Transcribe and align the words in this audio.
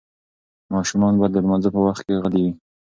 ماشومان 0.73 1.13
باید 1.19 1.31
د 1.35 1.37
لمانځه 1.43 1.69
په 1.75 1.79
وخت 1.85 2.01
کې 2.05 2.19
غلي 2.23 2.41
وي. 2.45 2.51